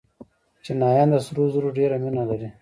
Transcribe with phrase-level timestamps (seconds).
[0.63, 2.49] چینایان د سرو زرو ډېره مینه لري.